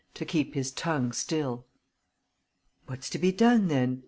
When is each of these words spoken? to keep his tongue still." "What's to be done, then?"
to 0.15 0.25
keep 0.25 0.55
his 0.55 0.71
tongue 0.71 1.11
still." 1.11 1.63
"What's 2.87 3.07
to 3.11 3.19
be 3.19 3.31
done, 3.31 3.67
then?" 3.67 3.99